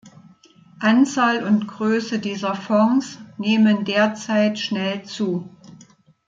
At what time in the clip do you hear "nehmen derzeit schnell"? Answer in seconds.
3.37-5.03